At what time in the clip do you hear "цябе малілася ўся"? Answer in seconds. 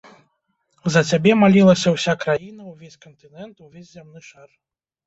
1.11-2.17